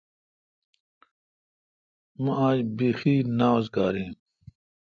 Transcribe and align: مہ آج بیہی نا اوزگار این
مہ 2.23 2.33
آج 2.47 2.57
بیہی 2.77 3.15
نا 3.37 3.47
اوزگار 3.55 3.93
این 3.99 4.13